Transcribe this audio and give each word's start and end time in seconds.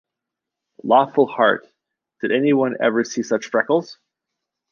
Lawful 0.83 1.27
heart, 1.27 1.67
did 2.21 2.31
any 2.31 2.53
one 2.53 2.75
ever 2.79 3.03
see 3.03 3.21
such 3.21 3.51
freckles? 3.51 3.99